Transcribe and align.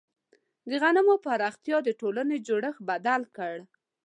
د 0.69 0.71
غنمو 0.81 1.15
پراختیا 1.25 1.77
د 1.83 1.89
ټولنې 1.99 2.37
جوړښت 2.47 2.81
بدل 2.89 3.21
کړ. 3.37 3.55